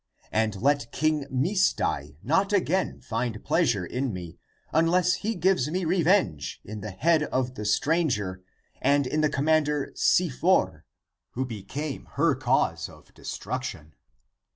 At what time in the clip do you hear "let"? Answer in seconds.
0.63-0.91